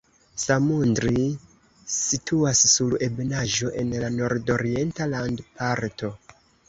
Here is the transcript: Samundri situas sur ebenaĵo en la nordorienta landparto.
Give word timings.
Samundri 0.43 1.25
situas 1.95 2.61
sur 2.71 2.95
ebenaĵo 3.09 3.71
en 3.83 3.93
la 4.05 4.11
nordorienta 4.17 5.09
landparto. 5.13 6.11